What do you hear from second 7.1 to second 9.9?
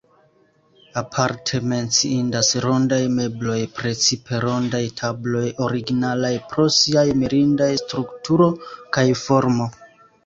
mirindaj strukturo kaj formo.